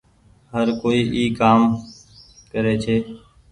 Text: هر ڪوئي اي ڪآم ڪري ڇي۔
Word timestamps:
هر 0.53 0.67
ڪوئي 0.81 1.01
اي 1.15 1.23
ڪآم 1.39 1.61
ڪري 2.51 2.75
ڇي۔ 2.83 2.97